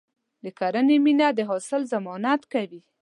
[0.43, 2.81] د کرنې مینه د حاصل ضمانت کوي.